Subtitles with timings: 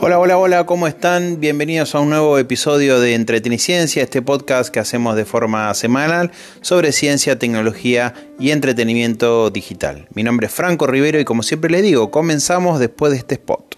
[0.00, 1.40] Hola, hola, hola, ¿cómo están?
[1.40, 6.30] Bienvenidos a un nuevo episodio de Entreteniciencia, este podcast que hacemos de forma semanal
[6.60, 10.06] sobre ciencia, tecnología y entretenimiento digital.
[10.14, 13.74] Mi nombre es Franco Rivero y como siempre le digo, comenzamos después de este spot.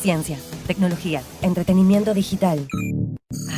[0.00, 2.66] Ciencia, tecnología, entretenimiento digital.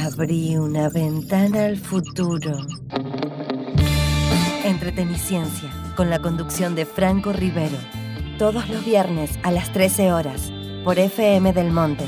[0.05, 2.59] Abrí una ventana al futuro.
[4.89, 7.77] Entreteniciencia, con la conducción de Franco Rivero.
[8.39, 10.51] Todos los viernes a las 13 horas,
[10.83, 12.07] por FM del Monte.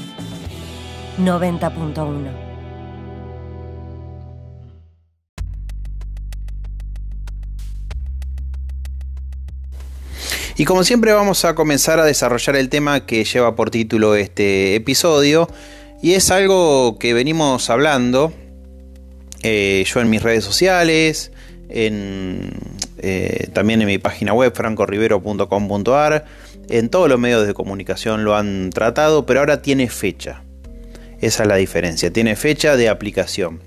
[1.19, 2.30] 90.1.
[10.56, 14.75] Y como siempre vamos a comenzar a desarrollar el tema que lleva por título este
[14.75, 15.50] episodio.
[16.03, 18.33] Y es algo que venimos hablando
[19.42, 21.31] eh, yo en mis redes sociales,
[21.72, 26.24] eh, también en mi página web francorrivero.com.ar.
[26.68, 30.42] En todos los medios de comunicación lo han tratado, pero ahora tiene fecha.
[31.20, 33.60] Esa es la diferencia, tiene fecha de aplicación.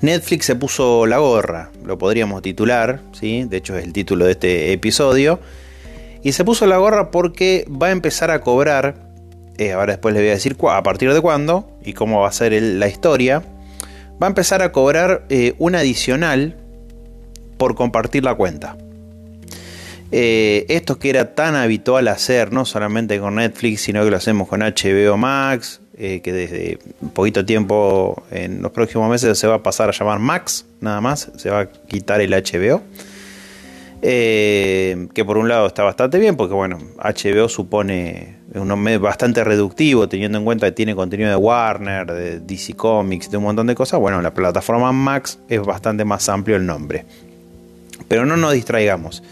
[0.00, 3.44] Netflix se puso la gorra, lo podríamos titular, ¿sí?
[3.44, 5.40] de hecho es el título de este episodio.
[6.22, 9.10] Y se puso la gorra porque va a empezar a cobrar,
[9.58, 12.32] eh, ahora después les voy a decir a partir de cuándo y cómo va a
[12.32, 13.42] ser la historia,
[14.22, 16.56] va a empezar a cobrar eh, un adicional
[17.60, 18.78] por compartir la cuenta.
[20.12, 24.48] Eh, esto que era tan habitual hacer, no solamente con Netflix, sino que lo hacemos
[24.48, 26.78] con HBO Max, eh, que desde
[27.12, 31.30] poquito tiempo, en los próximos meses, se va a pasar a llamar Max, nada más,
[31.36, 32.80] se va a quitar el HBO.
[34.00, 39.44] Eh, que por un lado está bastante bien, porque bueno, HBO supone un mes bastante
[39.44, 43.66] reductivo, teniendo en cuenta que tiene contenido de Warner, de DC Comics, de un montón
[43.66, 44.00] de cosas.
[44.00, 47.04] Bueno, la plataforma Max es bastante más amplio el nombre.
[48.10, 49.22] Pero no nos distraigamos.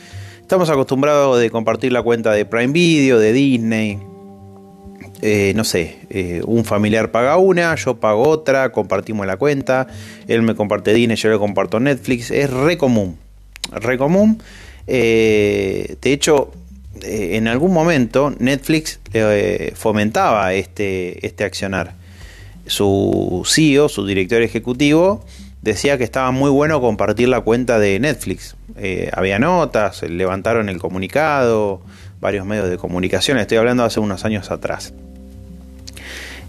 [0.40, 3.98] Estamos acostumbrados de compartir la cuenta de Prime Video, de Disney.
[5.20, 9.88] Eh, no sé, eh, un familiar paga una, yo pago otra, compartimos la cuenta,
[10.28, 13.16] él me comparte Disney, yo le comparto Netflix, es re común,
[13.72, 14.40] re común.
[14.86, 16.52] Eh, de hecho,
[17.02, 19.00] en algún momento Netflix
[19.74, 21.94] fomentaba este, este accionar.
[22.66, 25.24] Su CEO, su director ejecutivo,
[25.62, 28.56] decía que estaba muy bueno compartir la cuenta de Netflix.
[28.76, 31.80] Eh, había notas, levantaron el comunicado,
[32.20, 34.94] varios medios de comunicación, estoy hablando hace unos años atrás.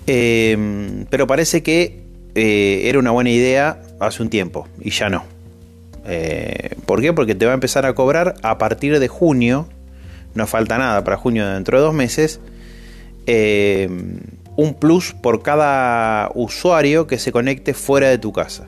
[0.07, 2.03] Em, pero parece que
[2.35, 5.23] eh, era una buena idea hace un tiempo y ya no.
[6.05, 7.13] Eh, ¿Por qué?
[7.13, 9.67] Porque te va a empezar a cobrar a partir de junio,
[10.33, 12.39] no falta nada para junio dentro de dos meses,
[14.55, 18.65] un plus por cada usuario que se conecte fuera de tu casa.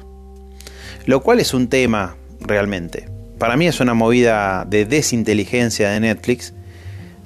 [1.05, 3.09] Lo cual es un tema realmente.
[3.37, 6.53] Para mí es una movida de desinteligencia de Netflix,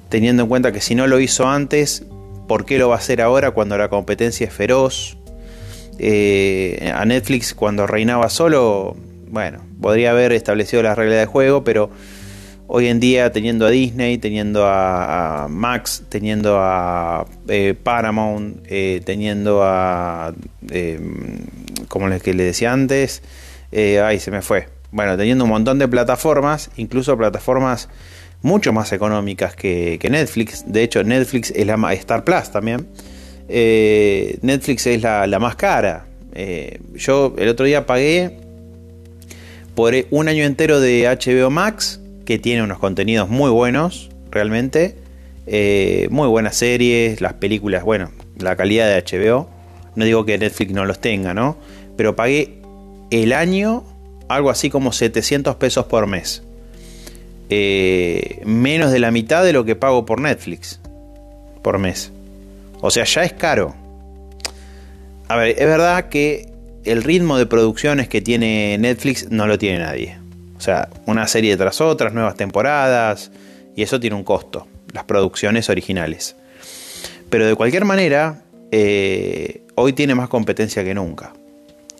[0.08, 2.04] teniendo en cuenta que si no lo hizo antes,
[2.48, 5.18] ¿por qué lo va a hacer ahora cuando la competencia es feroz?
[5.98, 8.96] Eh, a Netflix cuando reinaba solo,
[9.28, 11.90] bueno, podría haber establecido las reglas de juego, pero
[12.66, 19.62] hoy en día teniendo a Disney, teniendo a, Max, teniendo a eh, Paramount, eh, teniendo
[19.62, 20.34] a,
[21.88, 23.22] como les que le decía antes,
[23.78, 24.68] eh, ay, se me fue.
[24.90, 27.90] Bueno, teniendo un montón de plataformas, incluso plataformas
[28.40, 30.64] mucho más económicas que, Netflix.
[30.66, 32.86] De hecho, Netflix es la Star Plus también.
[33.50, 36.06] Eh, Netflix es la, más cara.
[36.32, 38.38] Eh, yo el otro día pagué
[39.74, 44.96] por un año entero de HBO Max, que tiene unos contenidos muy buenos, realmente.
[46.08, 49.50] muy buenas series, las películas, bueno, la calidad de HBO.
[49.96, 51.58] No digo que Netflix no los tenga, ¿no?
[51.98, 52.55] Pero pagué
[53.10, 53.84] el año
[54.28, 56.42] algo así como 700 pesos por mes.
[57.48, 60.80] Eh, menos de la mitad de lo que pago por Netflix
[61.62, 62.12] por mes.
[62.80, 63.74] O sea, ya es caro.
[65.28, 66.52] A ver, es verdad que
[66.84, 70.18] el ritmo de producciones que tiene Netflix no lo tiene nadie.
[70.56, 73.30] O sea, una serie tras otra, nuevas temporadas,
[73.74, 76.36] y eso tiene un costo, las producciones originales.
[77.28, 81.32] Pero de cualquier manera, eh, hoy tiene más competencia que nunca.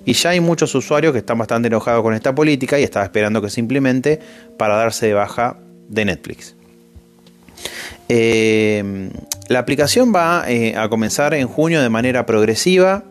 [0.07, 3.43] Y ya hay muchos usuarios que están bastante enojados con esta política y están esperando
[3.43, 4.21] que se implemente
[4.57, 5.59] para darse de baja
[5.89, 6.55] de Netflix.
[8.09, 9.11] Eh,
[9.49, 13.05] la aplicación va eh, a comenzar en junio de manera progresiva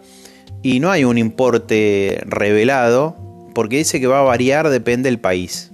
[0.64, 3.18] y no hay un importe revelado,
[3.54, 5.72] porque dice que va a variar, depende del país.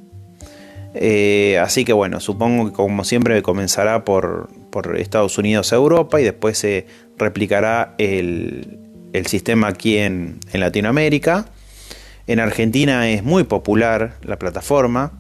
[0.96, 4.50] Eh, así que bueno, supongo que como siempre comenzará por,
[4.98, 6.88] Estados Unidos a Europa y después se
[7.18, 8.80] replicará el,
[9.26, 11.48] sistema aquí en, Latinoamérica.
[12.28, 15.12] En Argentina es muy popular la plataforma,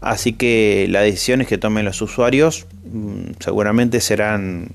[0.00, 4.68] así que las decisiones que tomen los usuarios mm, seguramente serán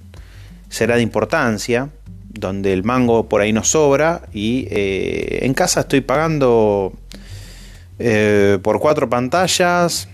[0.70, 1.90] será de importancia,
[2.28, 6.94] donde el mango por ahí no sobra y eh, en casa estoy pagando
[7.98, 10.10] eh, por cuatro pantallas,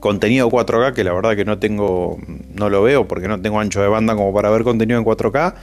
[0.00, 2.18] contenido 4K que la verdad que no tengo,
[2.54, 5.54] no lo veo porque no tengo ancho de banda como para ver contenido en 4K,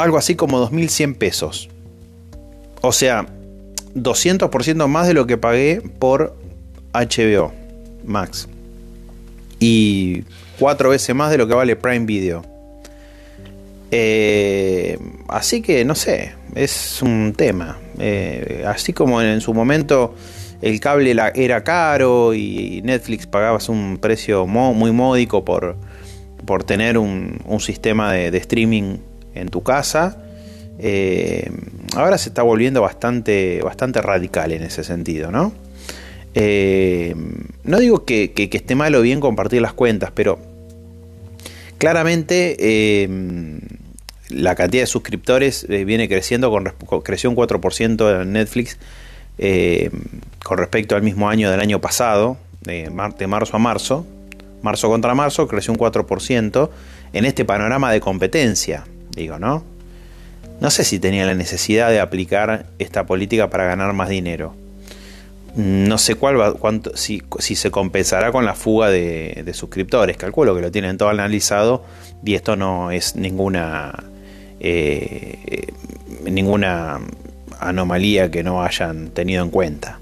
[0.00, 1.68] algo así como 2.100 pesos.
[2.80, 3.26] O sea,
[3.94, 6.36] 200% más de lo que pagué por
[6.92, 7.52] HBO
[8.04, 8.48] Max.
[9.58, 10.24] Y
[10.58, 12.44] cuatro veces más de lo que vale Prime Video.
[13.90, 14.98] Eh,
[15.28, 17.78] así que no sé, es un tema.
[17.98, 20.14] Eh, así como en, su momento
[20.62, 25.76] el cable era caro y Netflix pagabas un precio muy módico por,
[26.46, 28.98] por tener un, sistema de, streaming
[29.34, 30.22] en tu casa.
[30.78, 31.50] Eh,
[31.96, 35.52] ahora se está volviendo bastante, bastante radical en ese sentido, ¿no?
[36.32, 40.38] no digo que, esté mal o bien compartir las cuentas, pero
[41.78, 42.56] claramente
[44.30, 46.72] la cantidad de suscriptores eh, viene creciendo, con,
[47.02, 48.78] creció un 4% en Netflix
[49.38, 49.90] eh,
[50.44, 54.06] con respecto al mismo año del año pasado, de, marzo a marzo.
[54.62, 56.70] Marzo contra marzo creció un 4%
[57.12, 58.84] en este panorama de competencia,
[59.14, 59.64] digo, ¿no?
[60.60, 64.54] No sé si tenía la necesidad de aplicar esta política para ganar más dinero.
[65.56, 70.16] No sé cuál va, cuánto, si, se compensará con la fuga de, de suscriptores.
[70.16, 71.82] Calculo que lo tienen todo analizado
[72.24, 74.04] y esto no es ninguna
[74.60, 75.72] eh,
[76.24, 77.00] ninguna
[77.58, 79.98] anomalía que no hayan tenido en cuenta.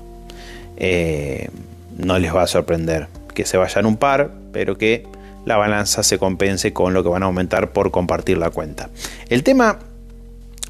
[0.76, 1.49] Eh,
[1.96, 5.06] no les va a sorprender que se vayan un par, pero que
[5.44, 8.90] la balanza se compense con lo que van a aumentar por compartir la cuenta.
[9.29, 9.79] El tema,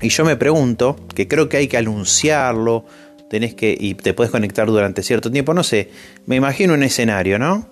[0.01, 2.85] y yo me pregunto, que creo que hay que anunciarlo,
[3.29, 5.91] tenés que, y te puedes conectar durante cierto tiempo, no sé,
[6.27, 7.67] me imagino un escenario, ¿no?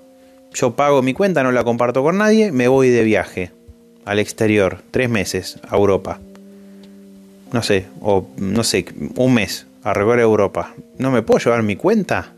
[0.55, 3.53] Yo pago mi cuenta, no la comparto con nadie, me voy de viaje
[4.05, 6.21] al exterior, tres meses a Europa.
[7.53, 10.75] No sé, o no sé, un mes a recorrer Europa.
[10.99, 12.36] ¿No me puedo llevar mi cuenta?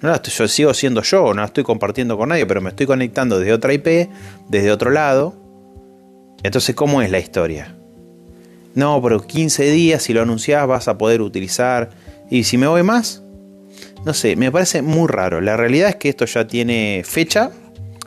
[0.00, 3.38] No yo sigo siendo yo, no la estoy compartiendo con nadie, pero me estoy conectando
[3.38, 4.08] desde otra IP,
[4.48, 5.34] desde otro lado.
[6.44, 7.74] Entonces, ¿cómo es la historia?
[8.74, 11.90] No, pero 15 días, si lo anunciás, vas a poder utilizar.
[12.30, 13.22] ¿Y si me voy más?
[14.04, 15.40] No sé, me parece muy raro.
[15.40, 17.50] La realidad es que esto ya tiene fecha,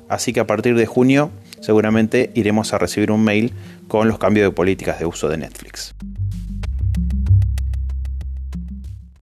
[0.07, 1.29] así que a partir de junio
[1.59, 3.53] seguramente iremos a recibir un mail
[3.89, 5.93] con los cambios de políticas de uso de Netflix.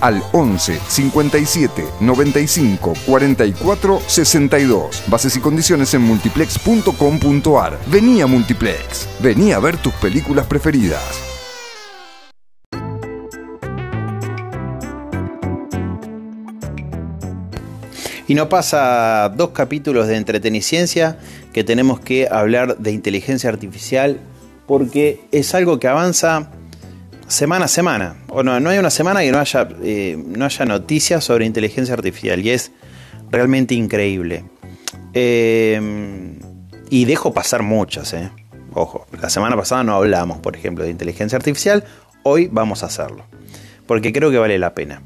[0.00, 5.02] al 11 57 95 44 62.
[5.08, 7.78] Bases y condiciones en multiplex.com.ar.
[7.86, 9.08] Vení a Multiplex.
[9.20, 11.02] Vení a ver tus películas preferidas.
[18.28, 21.18] Y no pasa dos capítulos de entreteniciencia
[21.52, 24.20] que tenemos que hablar de inteligencia artificial
[24.66, 26.50] porque es algo que avanza
[27.28, 28.16] semana a semana.
[28.28, 31.94] O no, no hay una semana que no haya, eh, no haya noticias sobre inteligencia
[31.94, 32.72] artificial y es
[33.30, 34.44] realmente increíble.
[35.14, 36.38] Eh,
[36.90, 38.30] y dejo pasar muchas, eh.
[38.72, 41.84] Ojo, la semana pasada no hablamos, por ejemplo, de inteligencia artificial.
[42.22, 43.24] Hoy vamos a hacerlo.
[43.86, 45.02] Porque creo que vale la pena.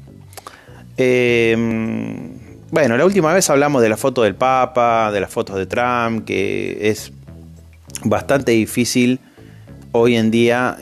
[0.97, 6.25] bueno, la última vez hablamos de la foto del Papa, de las fotos de Trump,
[6.25, 7.13] que es
[8.03, 9.19] bastante difícil
[9.93, 10.77] hoy en día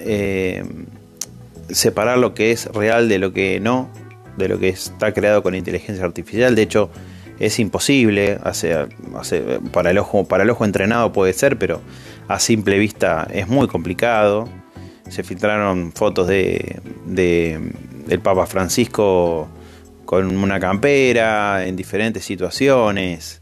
[1.72, 3.90] separar lo que es real de lo que no,
[4.38, 6.56] de lo que está creado con inteligencia artificial.
[6.56, 6.90] De hecho,
[7.40, 8.40] es imposible,
[9.72, 11.82] para, el ojo, el entrenado puede ser, pero
[12.28, 14.50] a simple vista es muy complicado.
[15.08, 19.48] Se filtraron fotos de, del Papa Francisco
[20.06, 23.42] con una campera en diferentes situaciones,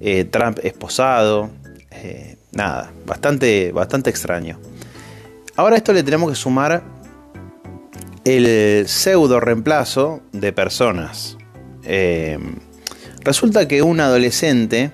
[0.00, 1.50] eh, Trump esposado,
[1.90, 4.58] eh, nada, bastante, bastante extraño.
[5.56, 6.82] Ahora esto le tenemos que sumar
[8.28, 11.38] el pseudo reemplazo de personas.
[11.84, 12.38] Eh,
[13.22, 14.92] resulta que un adolescente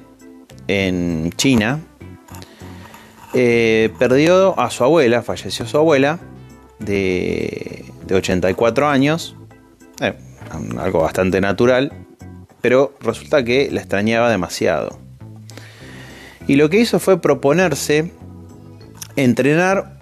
[0.68, 1.80] en China
[3.32, 6.20] eh, perdió a su abuela, falleció su abuela
[6.78, 9.34] de, 84 años,
[10.00, 10.14] eh,
[10.78, 11.92] algo bastante natural,
[12.60, 15.00] pero resulta que la extrañaba demasiado.
[16.46, 18.12] Y lo que hizo fue proponerse
[19.16, 19.98] entrenar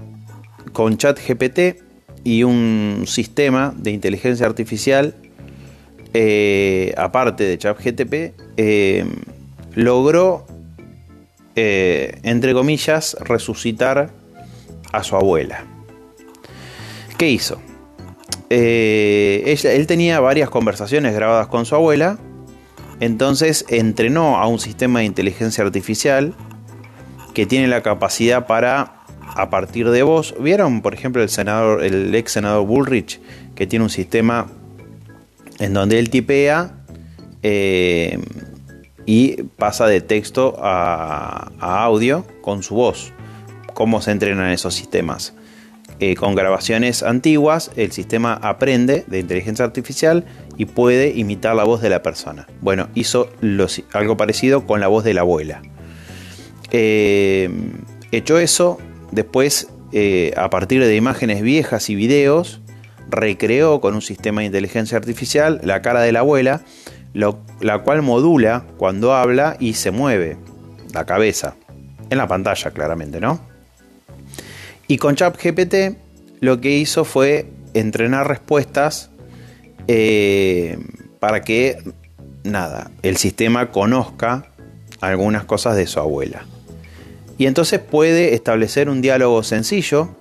[0.73, 1.92] con ChatGPT
[2.25, 5.15] y un sistema de inteligencia artificial,
[6.15, 9.05] eh, aparte de ChatGPT, eh,
[9.75, 10.47] logró,
[11.57, 14.11] eh, entre comillas, resucitar
[14.93, 15.65] a su abuela.
[17.19, 17.61] ¿Qué hizo?
[18.55, 22.19] él tenía varias conversaciones grabadas con su abuela,
[23.01, 26.35] entonces entrenó a un sistema de inteligencia artificial
[27.33, 30.35] que tiene la capacidad para a partir de voz.
[30.39, 33.21] ¿Vieron, por ejemplo, el senador, el ex senador Bullrich,
[33.55, 34.49] que tiene un sistema
[35.59, 36.75] en donde él tipea
[37.43, 38.19] eh,
[39.07, 43.13] y pasa de texto a, audio con su voz?
[43.75, 45.35] ¿Cómo se entrenan esos sistemas?
[45.99, 50.25] Eh, con grabaciones antiguas, el sistema aprende de inteligencia artificial
[50.57, 52.49] y puede imitar la voz de la persona.
[52.61, 53.29] Bueno, hizo
[53.93, 55.63] algo parecido con la voz de la abuela.
[56.73, 57.51] Eh,
[58.11, 58.79] hecho eso,
[59.13, 62.61] Después, eh, a partir de imágenes viejas y videos,
[63.09, 66.63] recreó con un sistema de inteligencia artificial la cara de la abuela,
[67.13, 70.39] la cual modula cuando habla y se mueve
[70.95, 71.55] la cabeza.
[72.09, 73.41] En la pantalla, claramente, ¿no?
[74.89, 75.97] Y con ChatGPT
[76.41, 79.11] lo que hizo fue entrenar respuestas
[79.89, 80.79] eh,
[81.21, 81.77] para que,
[82.45, 84.47] nada, el sistema conozca
[85.01, 86.47] algunas cosas de su abuela.
[87.39, 90.15] Y entonces puede establecer un diálogo sencillo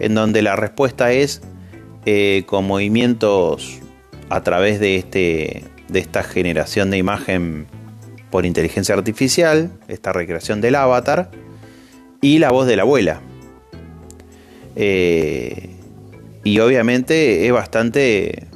[0.00, 1.40] en donde la respuesta es
[2.04, 3.80] eh, con movimientos
[4.28, 7.66] a través de, este, de esta generación de imagen
[8.30, 11.30] por inteligencia artificial, esta recreación del avatar
[12.20, 13.20] y la voz de la abuela.
[14.74, 15.70] Eh,
[16.44, 18.46] y obviamente es bastante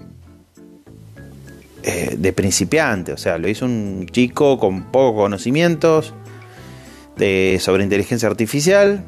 [1.83, 6.15] eh, de principiante, o sea, lo hizo un chico con pocos conocimientos
[7.59, 9.05] sobre inteligencia artificial.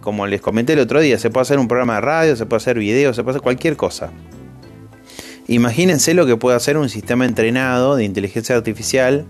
[0.00, 2.58] Como les comenté el otro día, se puede hacer un programa de radio, se puede
[2.58, 4.10] hacer video, se puede hacer cualquier cosa.
[5.48, 9.26] Imagínense lo que puede hacer un sistema entrenado de inteligencia artificial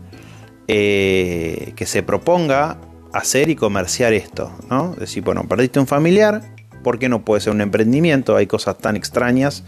[0.67, 2.79] eh, que se proponga
[3.13, 4.51] hacer y comerciar esto.
[4.71, 4.95] ¿no?
[4.95, 6.43] Decir, bueno, perdiste un familiar,
[6.83, 8.35] ¿por qué no puede ser un emprendimiento?
[8.35, 9.63] Hay cosas tan extrañas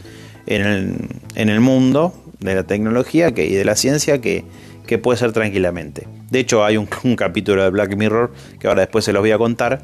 [0.46, 0.96] en el,
[1.34, 4.44] en el mundo de la tecnología que, y de la ciencia que,
[4.88, 6.08] que puede ser tranquilamente.
[6.30, 9.38] De hecho, hay un, capítulo de Black Mirror que ahora después se los voy a
[9.38, 9.82] contar.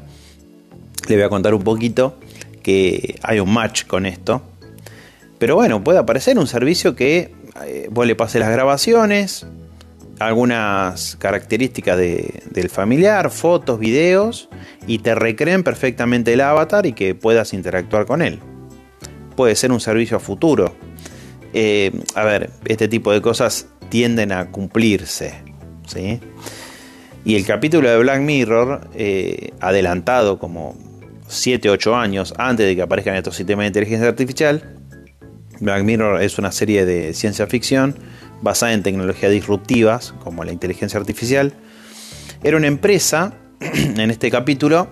[1.07, 2.17] Le voy a contar un poquito
[2.61, 4.41] que hay un match con esto.
[5.37, 7.31] Pero bueno, puede aparecer un servicio que
[7.65, 9.45] eh, vos le pases las grabaciones,
[10.19, 14.49] algunas características del familiar, fotos, videos,
[14.87, 18.39] y te recreen perfectamente el avatar y que puedas interactuar con él.
[19.35, 20.73] Puede ser un servicio a futuro.
[21.53, 25.33] Eh, a ver, este tipo de cosas tienden a cumplirse.
[25.87, 26.19] ¿sí?
[27.23, 30.75] Y el capítulo de Black Mirror, eh, adelantado como
[31.27, 34.75] 7-8 años antes de que aparezcan estos sistemas de inteligencia artificial,
[35.59, 37.95] Black Mirror es una serie de ciencia ficción
[38.41, 41.53] basada en tecnologías disruptivas como la inteligencia artificial.
[42.43, 44.87] Era una empresa, en este capítulo,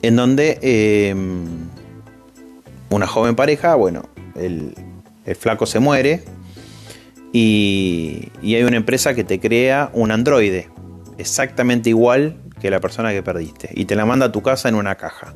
[0.00, 1.14] en donde eh,
[2.88, 4.74] una joven pareja, bueno, el
[5.38, 6.24] flaco se muere,
[7.32, 10.68] y, hay una empresa que te crea un androide
[11.18, 14.74] exactamente igual que la persona que perdiste y te la manda a tu casa en
[14.74, 15.34] una caja.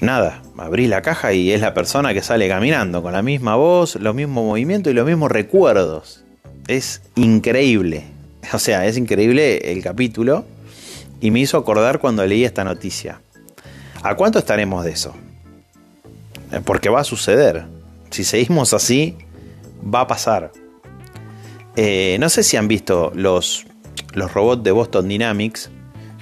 [0.00, 3.96] Nada, abrís la caja y es la persona que sale caminando con la misma voz,
[3.96, 6.24] los mismos movimientos y los mismos recuerdos.
[6.66, 8.04] Es increíble.
[8.50, 10.46] O sea, es increíble el capítulo
[11.20, 13.20] y me hizo acordar cuando leí esta noticia.
[14.02, 15.14] ¿A cuánto estaremos de eso?
[16.64, 17.66] Porque va a suceder.
[18.10, 19.16] Si seguimos así,
[19.82, 20.52] va a pasar.
[21.76, 23.64] Eh, no sé si han visto los,
[24.14, 25.70] los robots de Boston Dynamics,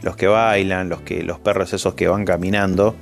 [0.03, 2.95] los que bailan, los, que, los perros esos que van caminando.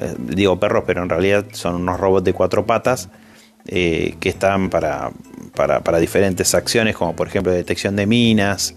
[0.00, 3.10] Eh, digo perros, pero en realidad son unos robots de cuatro patas
[3.66, 5.10] eh, que están para,
[5.54, 8.74] para, diferentes acciones, como por ejemplo detección de minas,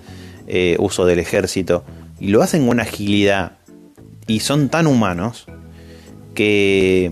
[0.80, 1.86] uso del ejército.
[2.20, 3.54] Y lo hacen con una agilidad
[4.28, 5.46] y son tan humanos
[6.36, 7.10] que,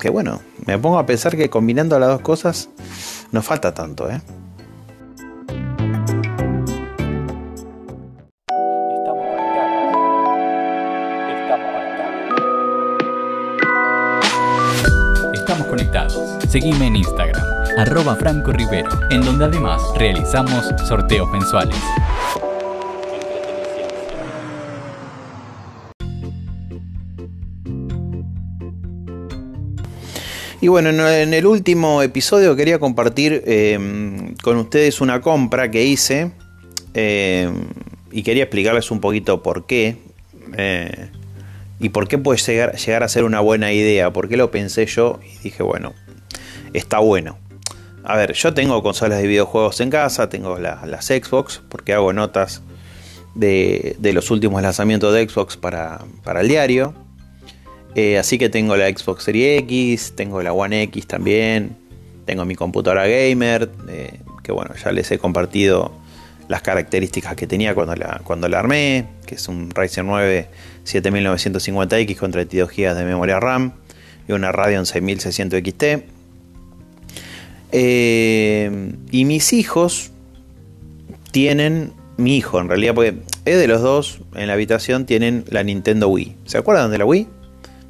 [0.00, 2.70] que bueno, me pongo a pensar que combinando las dos cosas
[3.32, 4.20] no falta tanto, ¿eh?
[15.32, 16.14] Estamos conectados.
[16.48, 17.42] Seguime en Instagram,
[17.78, 21.76] arroba Franco Rivero, en donde además realizamos sorteos mensuales.
[30.62, 36.30] Y bueno, en el último episodio quería compartir em, con ustedes una compra que hice
[36.94, 37.64] em,
[38.12, 39.96] y quería explicarles un poquito por qué
[40.56, 41.08] eh,
[41.80, 44.86] y por qué puede llegar, llegar a ser una buena idea, por qué lo pensé
[44.86, 45.94] yo y dije, bueno,
[46.72, 47.38] está bueno.
[48.04, 52.62] A ver, yo tengo consolas de videojuegos en casa, tengo las Xbox, porque hago notas
[53.34, 56.94] de, los últimos lanzamientos de Xbox para, para el diario.
[57.94, 61.76] Eh, así que tengo la Xbox Series X, tengo la One X también,
[62.24, 65.92] tengo mi computadora gamer, eh, que bueno, ya les he compartido
[66.48, 70.48] las características que tenía cuando la, cuando la armé, que es un Ryzen 9
[70.84, 73.72] 7950X con 32 GB de memoria RAM
[74.28, 75.84] y una Radeon 6600 XT.
[77.72, 80.10] Eh, y mis hijos
[81.30, 85.62] tienen, mi hijo en realidad, porque es de los dos en la habitación, tienen la
[85.62, 86.36] Nintendo Wii.
[86.44, 87.26] ¿Se acuerdan de la Wii?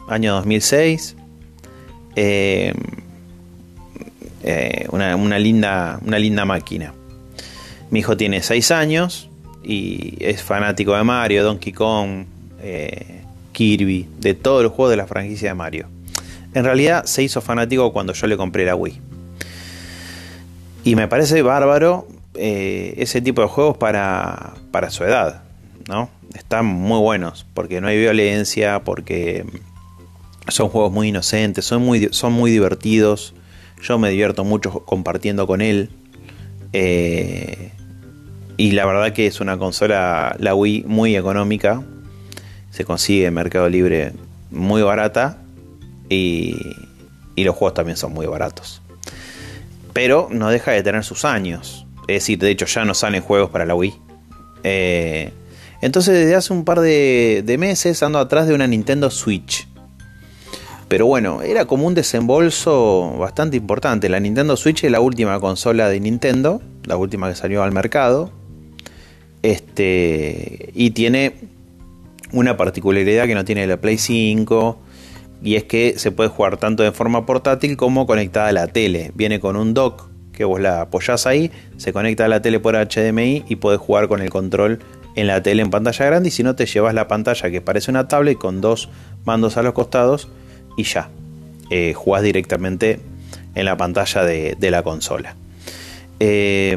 [0.08, 1.16] Año 2006.
[2.16, 2.72] Eh,
[4.42, 6.92] eh, una, linda, una linda máquina.
[7.90, 9.28] Mi hijo tiene 6 años
[9.62, 12.24] y es fanático de Mario, Donkey Kong,
[12.60, 13.20] eh,
[13.52, 15.86] Kirby, de todos los juegos de la franquicia de Mario.
[16.54, 19.00] En realidad se hizo fanático cuando yo le compré la Wii.
[20.84, 25.42] Y me parece bárbaro ese tipo de juegos para, para su edad.
[25.88, 26.10] ¿no?
[26.34, 29.44] Están muy buenos porque no hay violencia, porque
[30.48, 33.34] son juegos muy inocentes, son muy, son muy divertidos.
[33.82, 35.90] Yo me divierto mucho compartiendo con él.
[36.72, 37.72] Eh,
[38.56, 41.82] y la verdad que es una consola, la Wii, muy económica.
[42.70, 44.12] Se consigue en Mercado Libre
[44.50, 45.38] muy barata.
[46.08, 46.56] Y,
[47.34, 48.82] y los juegos también son muy baratos.
[49.92, 51.86] Pero no deja de tener sus años.
[52.02, 53.94] Es decir, de hecho ya no salen juegos para la Wii.
[54.64, 55.32] Eh,
[55.80, 59.66] entonces desde hace un par de, de meses ando atrás de una Nintendo Switch.
[60.92, 64.10] Pero bueno, era como un desembolso bastante importante.
[64.10, 68.30] La Nintendo Switch es la última consola de Nintendo, la última que salió al mercado.
[69.40, 71.36] Este, y tiene
[72.30, 74.78] una particularidad que no tiene la Play 5.
[75.42, 79.12] Y es que se puede jugar tanto de forma portátil como conectada a la tele.
[79.14, 82.74] Viene con un dock que vos la apoyás ahí, se conecta a la tele por
[82.74, 84.80] HDMI y puedes jugar con el control
[85.16, 86.28] en la tele en pantalla grande.
[86.28, 88.90] Y si no, te llevas la pantalla que parece una tablet con dos
[89.24, 90.28] mandos a los costados
[90.76, 91.10] y ya.
[91.70, 93.00] Eh, jugás directamente
[93.54, 95.36] en la pantalla de, la consola.
[96.20, 96.76] Eh,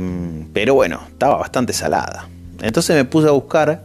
[0.54, 2.30] pero bueno, estaba bastante salada.
[2.62, 3.84] Entonces me puse a buscar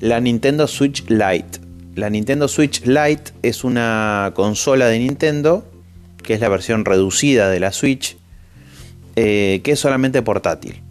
[0.00, 1.60] la Nintendo Switch Lite.
[1.94, 5.64] La Nintendo Switch Lite es una consola de Nintendo,
[6.22, 8.16] que es la versión reducida de la Switch,
[9.16, 10.82] eh, que es solamente portátil.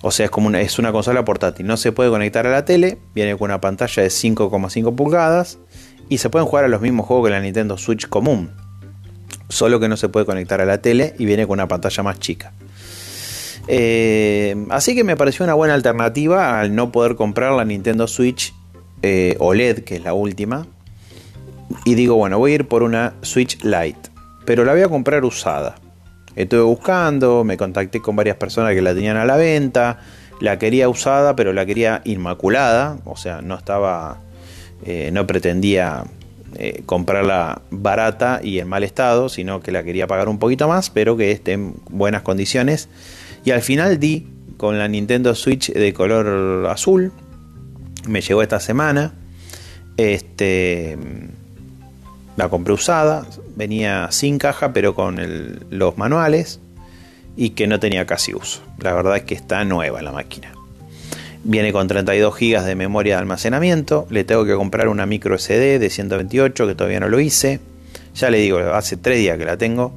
[0.00, 1.66] O sea, es como es una consola portátil.
[1.66, 2.98] No se puede conectar a la tele.
[3.14, 5.58] Viene con una pantalla de 5,5 pulgadas
[6.12, 8.50] y se pueden jugar a los mismos juegos que la Nintendo Switch común.
[9.48, 12.18] Solo que no se puede conectar a la tele y viene con una pantalla más
[12.18, 12.52] chica.
[13.66, 18.52] Eh, así que me pareció una buena alternativa al no poder comprar la Nintendo Switch
[19.00, 20.66] eh, OLED, que es la última.
[21.86, 24.10] Y digo, bueno, voy a ir por una Switch Lite.
[24.44, 25.76] Pero la voy a comprar usada.
[26.36, 30.00] Estuve buscando, me contacté con varias personas que la tenían a la venta.
[30.40, 32.98] La quería usada, pero la quería inmaculada.
[33.06, 34.18] O sea, no estaba
[34.84, 36.04] eh, no pretendía
[36.56, 40.90] eh, comprarla barata y en mal estado, sino que la quería pagar un poquito más,
[40.90, 42.88] pero que esté en buenas condiciones.
[43.44, 47.10] Y al final di con la Nintendo Switch de color azul.
[48.06, 49.12] Me llegó esta semana.
[49.96, 50.96] Este,
[52.36, 53.26] la compré usada.
[53.56, 55.18] Venía sin caja, pero con
[55.70, 56.60] los manuales.
[57.34, 58.62] Y que no tenía casi uso.
[58.78, 60.52] La verdad es que está nueva la máquina.
[61.44, 64.06] Viene con 32 GB de memoria de almacenamiento.
[64.10, 67.60] Le tengo que comprar una micro SD de 128 que todavía no lo hice.
[68.14, 69.92] Ya le digo, hace 3 días que la tengo.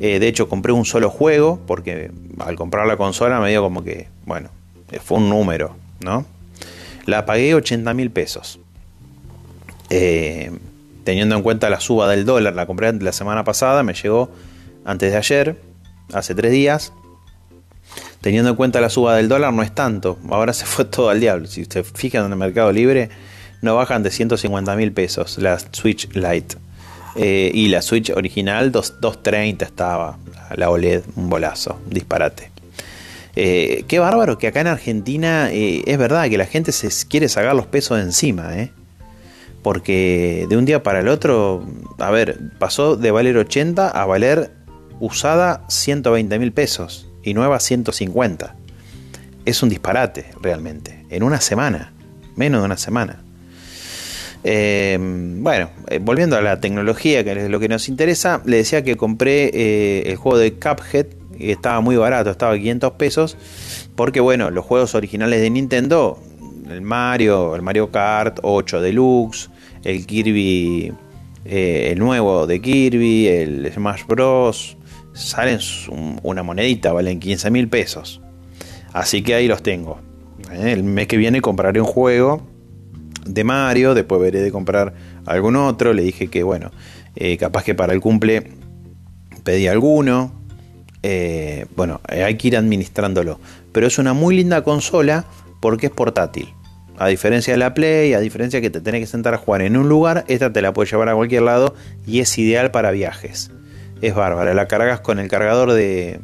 [0.00, 3.84] Eh, de hecho, compré un solo juego porque al comprar la consola me dio como
[3.84, 4.50] que, bueno,
[4.90, 6.26] eh, fue un número, ¿no?
[7.06, 8.58] La pagué 80 mil pesos.
[9.90, 10.50] Eh,
[11.04, 14.30] teniendo en cuenta la suba del dólar, la compré la semana pasada, me llegó
[14.84, 15.56] antes de ayer,
[16.12, 16.92] hace 3 días,
[18.24, 20.18] teniendo en cuenta la suba del dólar, no es tanto.
[20.30, 21.46] Ahora se fue todo al diablo.
[21.46, 23.10] Si se fijan en el mercado libre,
[23.60, 26.56] no bajan de 150 mil pesos la Switch Lite.
[27.16, 30.16] Eh, y la Switch original, 230 estaba.
[30.56, 32.50] La OLED, un bolazo, disparate.
[33.36, 37.28] Eh, qué bárbaro que acá en Argentina eh, es verdad que la gente se quiere
[37.28, 38.52] sacar los pesos de encima.
[39.62, 41.62] porque de un día para el otro,
[41.98, 44.50] a ver, pasó de valer 80 a valer
[44.98, 48.54] usada 120 mil pesos y nueva 150.
[49.44, 51.92] Es un disparate realmente, en una semana,
[52.36, 53.24] menos de una semana.
[54.46, 58.84] Eh, bueno, eh, volviendo a la tecnología, que es lo que nos interesa, le decía
[58.84, 61.06] que compré eh, el juego de Cuphead,
[61.38, 63.36] que estaba muy barato, estaba a 500 pesos,
[63.96, 66.18] porque bueno, los juegos originales de Nintendo,
[66.70, 69.50] el Mario, el Mario Kart 8 Deluxe,
[69.82, 70.92] el Kirby,
[71.44, 74.76] el nuevo de Kirby, el Smash Bros,
[75.14, 75.60] salen
[76.22, 78.20] una monedita, valen 15 mil pesos.
[78.92, 80.00] Así que ahí los tengo.
[80.52, 82.42] El mes que viene compraré un juego
[83.24, 84.92] de Mario, después veré de comprar
[85.24, 85.92] algún otro.
[85.92, 86.70] Le dije que, bueno,
[87.16, 88.50] eh, capaz que para el cumple
[89.42, 90.32] pedí alguno.
[91.02, 93.40] Eh, bueno, hay que ir administrándolo.
[93.72, 95.24] Pero es una muy linda consola
[95.60, 96.48] porque es portátil.
[96.96, 99.76] A diferencia de la Play, a diferencia que te tenés que sentar a jugar en
[99.76, 101.74] un lugar, esta te la puedes llevar a cualquier lado
[102.06, 103.50] y es ideal para viajes.
[104.04, 104.52] Es bárbara.
[104.52, 106.20] La cargas con el cargador de,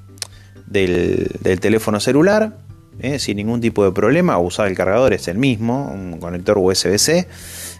[0.67, 2.59] del, teléfono celular
[3.01, 3.19] ¿eh?
[3.19, 4.37] sin ningún tipo de problema.
[4.37, 7.27] Usar el cargador es el mismo, un conector USB-C.